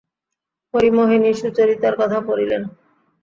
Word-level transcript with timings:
হরিমোহিনী 0.73 1.31
সুচরিতার 1.33 1.93
কথা 1.97 2.17
পাড়িলেন। 2.27 2.61